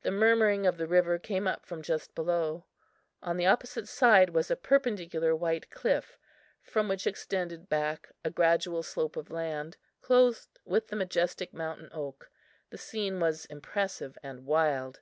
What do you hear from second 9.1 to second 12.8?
of land, clothed with the majestic mountain oak. The